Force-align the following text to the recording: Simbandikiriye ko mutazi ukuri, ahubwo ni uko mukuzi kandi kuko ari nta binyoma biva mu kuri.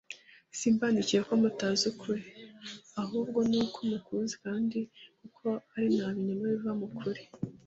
Simbandikiriye 0.57 1.21
ko 1.27 1.33
mutazi 1.41 1.83
ukuri, 1.91 2.23
ahubwo 3.01 3.39
ni 3.49 3.57
uko 3.63 3.79
mukuzi 3.89 4.33
kandi 4.43 4.79
kuko 5.19 5.45
ari 5.75 5.87
nta 5.95 6.07
binyoma 6.15 6.45
biva 6.53 6.71
mu 6.79 6.87
kuri. 6.99 7.21